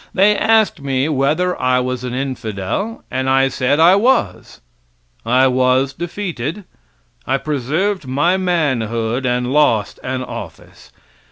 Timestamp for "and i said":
3.11-3.79